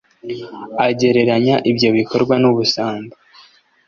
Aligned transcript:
agereranya 0.87 1.55
ibyo 1.71 1.89
bikorwa 1.97 2.35
n’ubusambo 2.41 3.13